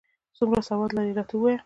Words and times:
څومره 0.37 0.61
سواد 0.69 0.91
لرې، 0.97 1.11
راته 1.17 1.33
ووایه؟ 1.35 1.57